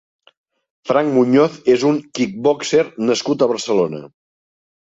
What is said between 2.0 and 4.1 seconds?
kickboxer nascut a Barcelona.